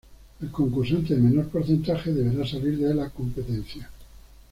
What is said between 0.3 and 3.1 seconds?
El concursante de menor porcentaje deberá salir de